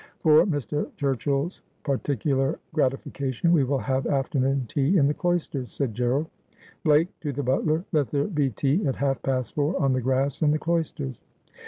[0.23, 0.89] 'For Mr.
[0.97, 6.25] Turchill's particular gratification, we will have afternoon tea in the cloisters,' said Gerald.'
[6.83, 10.41] Blake,' to the butler,' let there be tea at half past four on the grass
[10.41, 11.21] in the cloisters.'